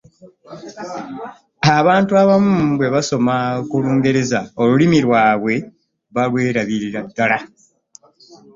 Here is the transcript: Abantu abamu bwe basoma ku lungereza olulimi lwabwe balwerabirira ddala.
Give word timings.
Abantu 1.77 2.11
abamu 2.23 2.55
bwe 2.77 2.87
basoma 2.95 3.35
ku 3.69 3.75
lungereza 3.83 4.39
olulimi 4.61 4.99
lwabwe 5.05 5.53
balwerabirira 6.13 6.99
ddala. 7.09 7.39